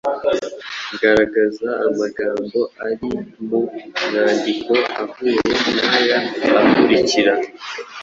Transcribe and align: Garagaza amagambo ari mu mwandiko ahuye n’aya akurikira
Garagaza 0.99 1.69
amagambo 1.87 2.59
ari 2.87 3.05
mu 3.47 3.59
mwandiko 4.05 4.73
ahuye 5.01 5.41
n’aya 5.85 6.19
akurikira 6.59 7.33